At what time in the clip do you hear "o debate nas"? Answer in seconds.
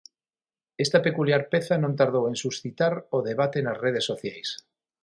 3.17-3.77